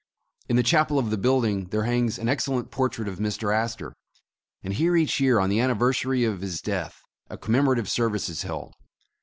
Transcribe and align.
In 0.49 0.55
the 0.55 0.63
chapel 0.63 0.97
of 0.97 1.11
the 1.11 1.15
building, 1.19 1.65
there 1.67 1.83
hangs 1.83 2.17
an 2.17 2.27
excellent 2.27 2.71
portrait 2.71 3.07
of 3.07 3.19
Mr. 3.19 3.53
Astor, 3.55 3.93
and 4.63 4.73
here 4.73 4.95
each 4.97 5.19
year 5.19 5.37
on 5.37 5.47
the 5.51 5.59
anniversary 5.59 6.23
of 6.23 6.41
his 6.41 6.59
death, 6.59 7.03
a 7.29 7.37
commemorative 7.37 7.87
service 7.87 8.27
is 8.27 8.41
held. 8.41 8.73